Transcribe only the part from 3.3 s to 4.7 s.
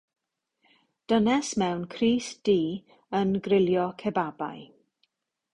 grilio cebabau.